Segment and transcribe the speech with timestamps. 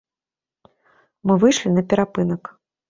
[1.29, 2.43] Мы выйшлі на перапынак.